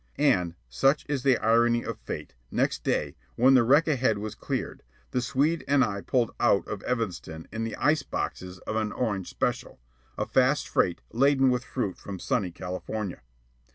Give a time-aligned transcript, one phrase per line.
[0.17, 4.81] And, such is the irony of fate, next day, when the wreck ahead was cleared,
[5.11, 9.29] the Swede and I pulled out of Evanston in the ice boxes of an "orange
[9.29, 9.79] special,"
[10.17, 13.21] a fast freight laden with fruit from sunny California.